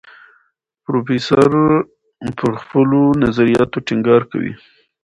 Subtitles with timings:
[0.83, 1.51] پروفیسور
[2.37, 4.53] پر خپلو نظریاتو ټینګار کوي.